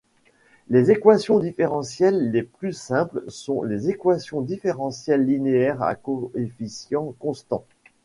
[0.69, 7.65] Les équations différentielles les plus simples sont les équations différentielles linéaires à coefficients constants.